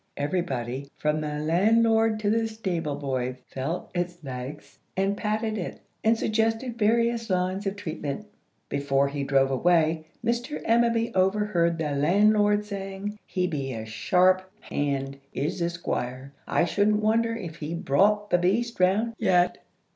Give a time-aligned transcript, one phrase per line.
[0.17, 6.17] Everybody, from the landlord to the stable boy, felt its legs, and patted it, and
[6.17, 8.25] suggested various lines of treatment.
[8.67, 10.59] Before he drove away, Mr.
[10.65, 16.33] Ammaby overheard the landlord saying, "He be a sharp hand, is the Squire.
[16.47, 19.59] I shouldn't wonder if he brought the beast round yet."